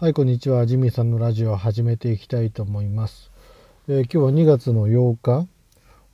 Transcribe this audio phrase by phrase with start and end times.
[0.00, 0.64] はい、こんにちは。
[0.64, 3.32] ジミーさんのラジオを始めていきたいと思います。
[3.88, 5.48] えー、今日は2月の8日。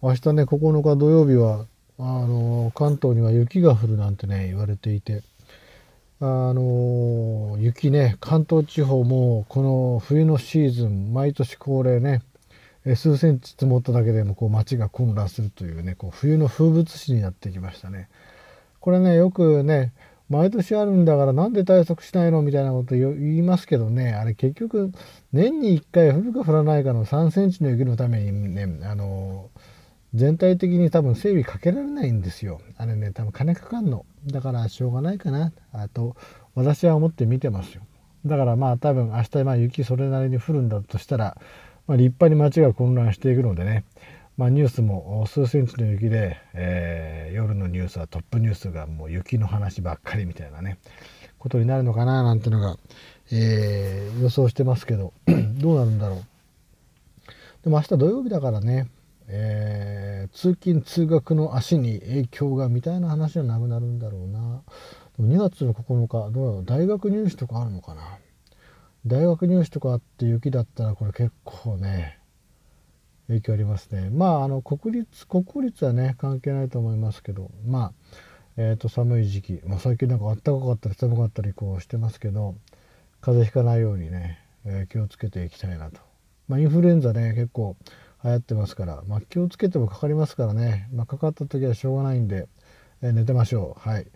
[0.01, 1.67] 明日ね、9日土曜日は、
[1.99, 5.23] あのー、関東には雪が降るなんてね、言われていて、
[6.19, 12.23] あのー、雪ね、関東地方もこの冬のシーズン、毎年恒例ね、
[12.97, 18.09] 数センチ積もっただけでもこう街が混乱するというね、こう冬の風物詩になってきましたね。
[18.81, 19.93] これね、よくね、
[20.29, 24.15] 毎年あるんだからなんで対策しないのみたいなこと言いますけどね。
[24.15, 24.91] あれ結局
[25.33, 29.51] 年に1回降るか降らないかの3センチの雪のためにねあの
[30.15, 32.61] 全体的に多分整備かけられないんですよ。
[32.79, 34.07] あれね多分金かかんの。
[34.27, 35.53] だからしょうがないかな。
[35.73, 36.17] あと
[36.55, 37.83] 私は思って見てますよ。
[38.25, 41.37] だからまあ多分明日まあ雪それなりに降るんだとしたら、
[41.87, 43.85] まあ、立派に街が混乱していくのでね。
[44.37, 50.79] まあ、ニュースも数センチの雪で、えー、夜ニュースはトップニュースがもう雪の話ばっかりみたいなね
[51.39, 52.77] ことになるのかななんてのが、
[53.33, 55.13] えー、予想してますけど
[55.59, 56.25] どうなるんだろう。
[57.65, 58.89] でも明日土曜日だからね、
[59.27, 64.63] えー、通勤通学の足に影響がみたいな話はなくなるんだろうな。
[65.17, 66.65] でも2月の9日どうだろう。
[66.65, 68.19] 大学入試とかあるのかな。
[69.05, 72.19] 大学入試とかあって雪だったらこれ結構ね
[73.29, 74.11] 影響ありますね。
[74.11, 77.93] まああの国立国公立はね関係ないと思いますけどまあ
[78.57, 82.55] えー、と寒い時期、まあ、最近なんか暖かかったり寒かったりこうしてますけど
[83.21, 86.01] 風邪ひかないようにね、えー、気をつけていきたいなと。
[86.47, 87.77] まあ、インフルエンザね結構
[88.23, 92.47] 流行ってますから、まあ、気をつけてもかかりますからね、まあ、かかった時はしょうがないんで、
[93.03, 93.89] えー、寝てましょう。
[93.89, 94.07] はい。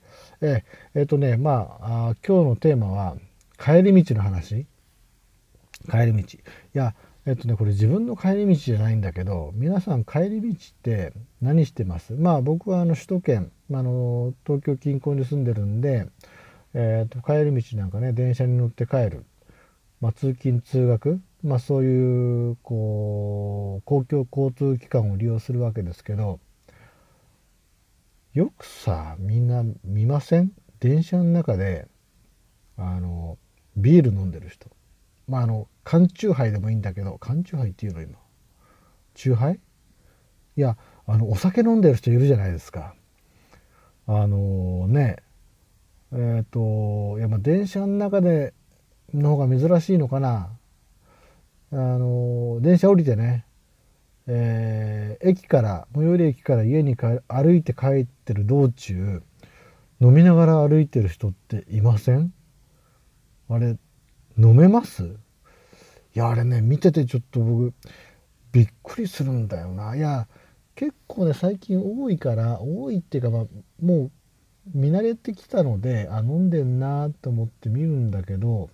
[0.41, 3.17] えー、えー、とねまああ今日のテーマは
[3.59, 4.67] 帰り道の話
[5.91, 6.39] 帰り道。
[6.39, 6.41] い
[6.75, 6.95] や
[7.29, 11.13] えっとねこれ自分の帰り道じゃないんだけど皆さん帰り道って
[11.43, 12.15] 何してます？
[12.15, 16.09] まあ僕はあの首都圏、あの東京近郊に住んでるんで、
[16.73, 19.27] えー、と帰り道なんかね電車に乗って帰る、
[20.01, 26.41] まあ、通勤通学、まあ、そういうこう公共交通機関を利用するわけですけど
[28.33, 30.51] よくさみんな見ません？
[30.81, 31.89] 電車の中で
[32.79, 33.37] あの
[33.77, 34.71] ビール飲んでる人。
[35.29, 38.19] まああの缶チューハイでもいいんだけど缶チューハイっていうの今？
[39.15, 39.61] チューハイ？
[40.57, 42.95] いやあのお酒飲んでる人いるじゃないですか。
[44.07, 45.17] あのー、ね
[46.13, 48.55] えっ、ー、といやまあ電車の中で
[49.15, 50.51] の方が珍しいのかな。
[51.71, 53.45] あのー、電車降りてね
[54.31, 59.23] えー、駅から最寄り駅から家に歩いて帰ってる道中
[60.01, 62.35] 飲みながら歩いてる人っていません？
[63.49, 63.79] あれ
[64.39, 65.03] 飲めます？
[65.05, 67.75] いやあれね見ててちょっと僕
[68.53, 69.97] びっくりするんだよな。
[69.97, 70.29] いや
[70.75, 73.45] 結構ね最近多いから多いっていうか、まあ、
[73.83, 74.11] もう
[74.73, 78.71] 見慣れてきたのであ飲んでんなと思って見るんだけど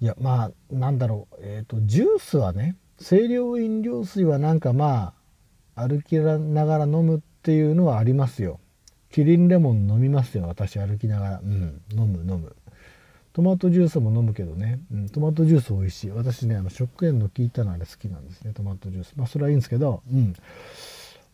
[0.00, 1.36] いやまあなんだろう。
[1.40, 5.14] えっ、ー、とジュースはね清涼飲料水はなんかま
[5.76, 8.60] あ歩きながら飲むっていうのはありますよ。
[9.10, 11.38] キリンレモン飲みますよ私歩きながら。
[11.40, 12.54] うん飲む飲む。
[13.34, 16.10] トマトジュースも飲むけどね、うん、トマトジュース美味しい。
[16.10, 18.52] 私ねあの食塩の効いたのあれ好きなんですね。
[18.54, 19.12] トマトジュース。
[19.16, 20.34] まあそれはいいんですけどうん。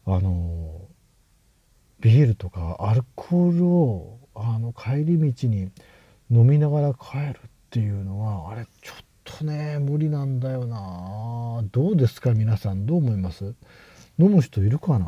[0.06, 0.80] あの
[2.00, 5.70] ビールとかアルコールをあの帰り道に
[6.30, 11.62] 飲みながら帰るっていうのはあれちょっとね無理なんだよな。
[11.70, 12.86] どうですか皆さん。
[12.86, 13.54] どう思います？
[14.18, 15.06] 飲む人いるかな？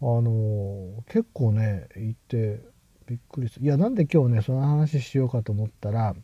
[0.00, 2.62] あの結構ね行って
[3.08, 3.64] びっくりする。
[3.64, 6.14] いやなんで今日ねその話しようかと思ったら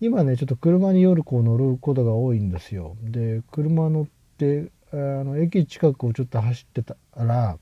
[0.00, 2.96] 今ねちょっと車に夜こう乗ることが多いんですよ。
[3.02, 7.58] で車乗ってあの駅近くをちょっと走ってたら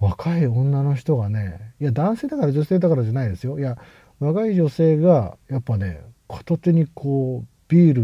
[0.00, 3.58] 若い女の人がねいや男性だから女性だからじゃないですよ。
[3.58, 3.78] いや
[4.18, 8.02] 若い女性がやっぱね片手にこうビール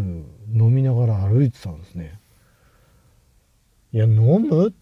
[0.54, 2.20] 飲みながら歩いてたんですね。
[3.92, 4.78] いや飲むって。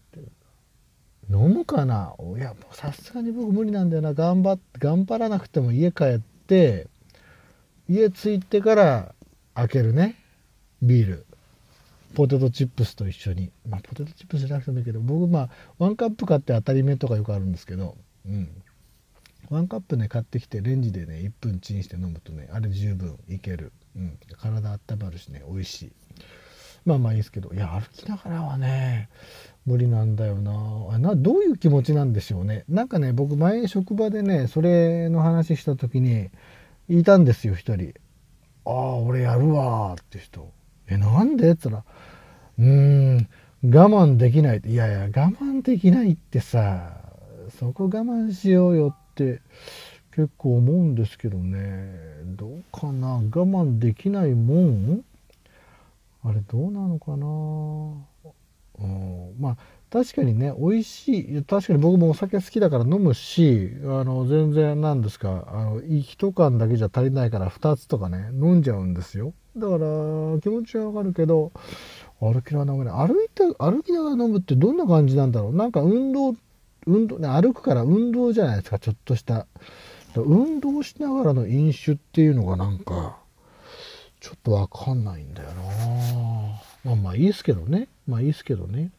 [1.29, 2.15] 飲むかな？
[2.37, 4.13] いやもうさすがに僕無理なんだよな。
[4.13, 6.87] 頑張って頑張らなくても家帰って
[7.89, 9.15] 家着いてから
[9.55, 10.15] 開けるね。
[10.81, 11.25] ビール。
[12.15, 13.51] ポテトチップスと一緒に。
[13.67, 17.95] まあポテトチップスじゃなくてもいいけど僕まあワンカップ買って当たり目とかよくあるんですけど。
[18.25, 18.49] うん。
[19.49, 25.91] ワンカップね買ってきてレンジでね1分チンして飲むとねあれ十分いける、うん、体温まるしね美味しい。
[26.85, 27.53] まあまあいいですけど。
[27.53, 29.09] いや歩きながらはね
[29.67, 30.97] 無理なんだよな。
[30.97, 32.63] などういう気持ちなんでしょうね。
[32.69, 36.29] なんかね僕前職場でねそれの話した時に
[36.87, 37.93] いたんですよ一人
[38.65, 40.49] 「ああ俺やるわ」って人
[40.87, 41.83] 「えなんで?」っつったら
[42.57, 43.27] 「うーん
[43.63, 47.01] 我慢できない」いやいや我慢できないってさ
[47.59, 49.41] そこ我慢しようよって
[50.11, 51.93] 結構思うんですけどね。
[52.37, 53.15] どうかな？
[53.15, 55.03] 我慢できないもん？
[56.23, 57.25] あれどうなのかな、
[59.39, 59.57] まあ
[59.89, 69.33] 確かにね美味しい確かに僕もお酒好きだから飲むしあの全然なんですかあの1缶だけじゃ足りないから2つとかね飲んじゃうんですよ。
[69.55, 69.79] だから
[70.41, 71.51] 気持ちはわかるけど
[72.19, 75.55] 歩きながら飲めない歩いて歩きながら飲むってどんな感じなんだろう。
[75.55, 76.35] なんか運動
[76.85, 79.47] 運動ね歩くから運動じゃないですかちょっとした。
[80.15, 83.17] 運動しながらの飲酒っていうのがなんか
[84.19, 85.66] ちょっとわかんないんだよな。
[86.87, 87.89] まあまあいいですけどね。
[88.07, 88.91] まあいいですけどね。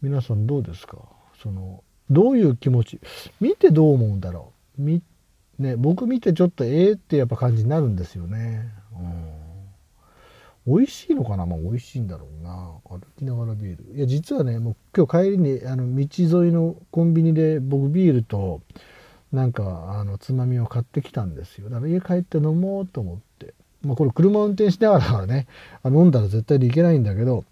[0.00, 0.98] 皆さんどうですか？
[1.42, 3.00] そのどういう気持ち？
[3.40, 4.82] 見てどう思うんだろう？
[4.82, 5.02] み
[5.58, 8.68] ね僕見てちょっとええ、ってやっぱ感じになるんですよね。
[8.96, 10.76] うん。
[10.76, 11.44] 美味しいのかな？
[11.44, 12.70] まあ美味しいんだろうな。
[12.88, 13.96] 歩きながらビール。
[13.96, 16.06] いや実はねもう今日帰りにあの道
[16.44, 18.60] 沿いのコンビニで僕ビールと
[19.32, 21.68] なんかあのつまみを買ってきたんですよ。
[21.68, 23.54] だから家帰って飲もうと思って。
[23.86, 25.46] まあこれ車運転しながらからね
[25.84, 27.44] 飲んだら絶対にいけないんだけど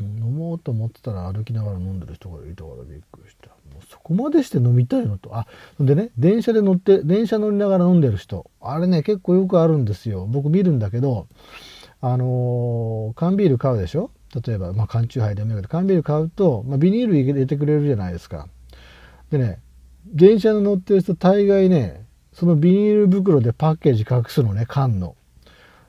[0.00, 3.48] 飲もうと思ってたら歩きながら飲んでる人がいたからびっくりした。
[3.48, 5.36] もうそこまでして飲みたいのと。
[5.36, 5.46] あ
[5.80, 8.48] でね電車で乗って電車乗りながら飲んでる人。
[8.60, 10.26] あれね結構よくあるんですよ。
[10.28, 11.26] 僕見るんだけど
[12.00, 14.10] あのー、缶ビール買うでしょ？
[14.46, 18.46] 例えば、まあ、缶チューハイでもいいけど缶ビール買うと、まあ、ビニール入れてくれるじゃないですか。
[19.30, 19.58] でね
[20.06, 25.16] 電車に乗ってる人大概ねそのビニール袋でパッケージ隠すのね缶の。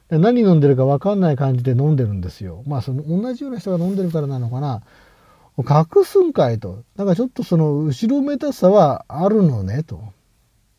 [0.10, 2.64] 何飲んでるか分かんない感じで飲んでるんですよ。
[2.66, 4.82] まあその同じような人が飲んでるからなのかな。
[5.58, 6.84] 隠すんかいと。
[6.96, 10.02] だからちょっとその後ろめたさはあるのねと。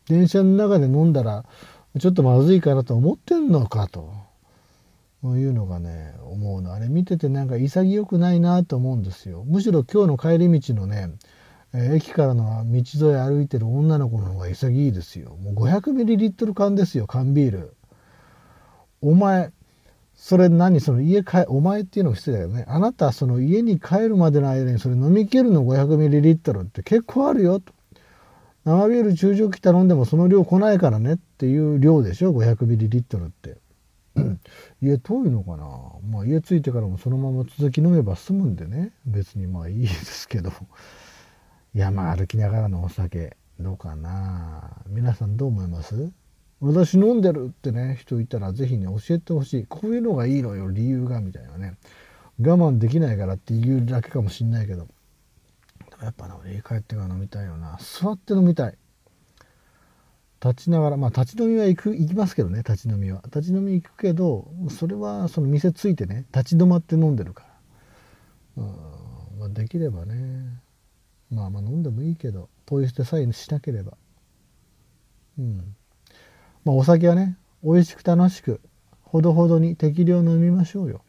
[0.07, 1.45] 電車の中で飲んだら
[1.99, 4.11] ちょっとまずいかなと思ってんのかと。
[5.23, 6.73] いうのがね思うの。
[6.73, 9.43] あれ見ててなんか潔くないなと思うんですよ。
[9.45, 11.11] むしろ今日の帰り道のね
[11.73, 15.37] 駅からの道沿い歩いてる女の子の方が潔いですよ。
[15.37, 17.75] もう 500ml 缶ですよ缶ビール。
[19.01, 19.51] お前
[20.15, 22.65] それ何その家帰お前っていうのも失礼だよね。
[22.67, 27.59] あなたその家に帰るまでの間にそれ飲み切るの 500ml って結構あるよ。
[27.59, 27.73] と
[28.65, 33.57] 生ビール中蒸気頼んでもその量来ないからねっていう量でしょ 500ml って。
[34.81, 35.65] 家遠いのかな？
[36.11, 38.91] まあ家着いてからもそのまま続き飲めば済むんでね。
[39.05, 40.51] 別にまあいいですけど。
[41.73, 44.83] 山歩きながらのお酒どうかな？
[44.87, 46.11] 皆さんどう思います？
[46.61, 49.65] 私飲んでるってね人いたら是非ね教えてほしい。
[49.67, 51.75] こういうのがいいのよ理由がみたいなね。
[52.39, 54.87] 我慢できないからっていうだけかもしんないけど。
[56.01, 57.77] やっぱな家帰ってから飲みたいよな。
[57.79, 58.77] 座って飲みたい。
[60.43, 63.21] 立ちながらまあ立ち飲みは行く行きますけどね立ち飲みは。
[63.25, 67.45] 立ち飲み行くけどそれはその店ついてね立ち止まって飲んでるか
[68.55, 68.63] ら。
[68.63, 70.61] うん、まあ、できればね。
[71.31, 73.97] まあまあ飲んでもいいけどポイ捨てさえしなければ。
[75.39, 75.75] うん。
[76.65, 78.61] まあお酒はね美味しく楽しく
[79.03, 81.01] ほどほどに適量飲みましょうよ。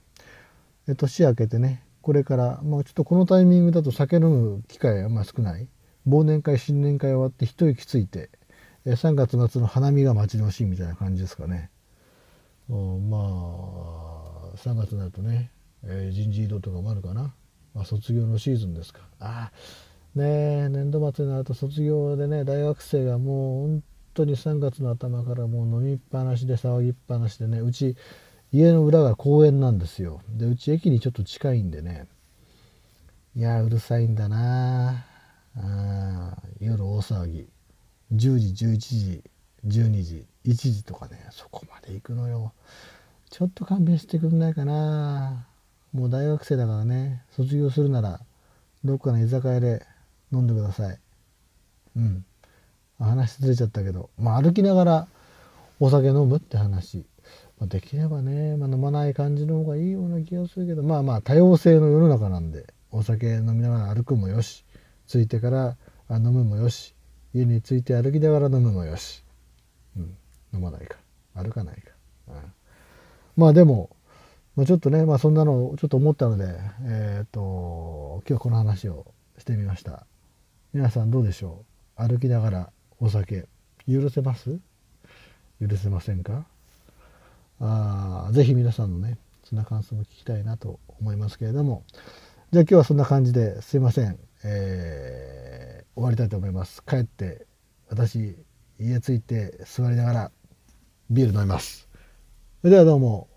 [0.96, 5.69] 年明けてねこれからまあちょっとこのタイミングだと酒飲む機会はまあ少ない。
[6.08, 8.31] 忘年会新年会終わって一息ついて
[8.87, 11.70] 3月末の花見が待ち遠しいみたいな感じですかね。
[12.69, 15.50] うんまあ3月になるとね、
[15.84, 17.34] えー、人事異動とかもあるかな、
[17.75, 19.00] まあ、卒業のシーズンですか。
[19.20, 20.25] ああね
[20.64, 23.82] え年度末になると卒業でね大学生がもう本
[24.14, 27.96] 当に3月の頭からもう飲みっぱなしで騒ぎっぱなしでねうち
[28.52, 30.20] 家の裏が公園なんですよ。
[30.28, 32.06] でうち駅にちょっと近いんでね
[33.34, 35.06] いやうるさいんだな。
[35.56, 37.48] あ夜大騒ぎ。
[38.12, 39.22] 10時11時
[39.66, 42.52] 12時1時とかねそこまで行くのよ。
[43.31, 45.46] ちょっと勘弁してくんないかな。
[45.94, 48.20] もう大学生だからね卒業するなら
[48.84, 49.86] どっかの居酒屋で
[50.32, 50.98] 飲んでください。
[51.96, 52.24] うん。
[53.04, 55.06] 話ずれちゃったけど、まあ、歩きながら
[55.80, 57.04] お酒飲むって話、
[57.58, 64.64] まあ、できればね、まあ、飲まない感じの方がいいような気がするけどまあまあ多様性の世の中なんでお酒飲みながら歩くもよし
[65.08, 65.76] 着いてから
[66.10, 66.94] 飲むもよし
[67.34, 69.22] 家に着いて歩きながら飲むもよし、
[69.96, 70.16] うん、
[70.52, 70.98] 飲まないか。
[71.34, 71.92] 歩かないか、
[72.28, 72.34] うん、
[73.38, 73.88] まあでも、
[74.54, 76.44] まあ、ちょっとね、まあ、そんなのをちょっと思ったので、
[76.84, 79.06] えー、っと今日この話を
[79.38, 80.04] してみました。
[80.74, 81.64] 皆さんどうでしょ
[81.98, 82.06] う？
[82.06, 82.70] 歩きながら。
[83.02, 83.46] お酒。
[83.88, 84.60] 許せます？
[85.60, 86.44] 許せませんか？
[87.58, 91.82] あぜひ皆さんのねそんな感想も聞きたいなと思いますけれども。
[92.52, 96.80] じゃあ今日はそんな感じですいません、えー、終わりたいと思います。
[96.84, 97.44] 帰って
[97.88, 98.36] 私
[98.78, 100.30] 家着いて座りながら
[101.10, 101.88] ビール飲みます。
[102.60, 103.28] それではどうも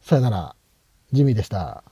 [0.00, 0.56] さよなら。
[1.12, 1.84] ジミーでした。